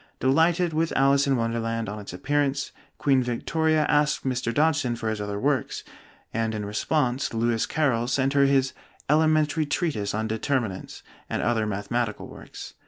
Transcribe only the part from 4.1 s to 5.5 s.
Mr. Dodgson for his other